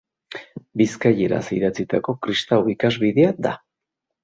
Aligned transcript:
Bizkaieraz 0.81 1.43
idatzitako 1.59 2.17
kristau 2.25 2.59
ikasbidea 2.77 3.39
da. 3.49 3.57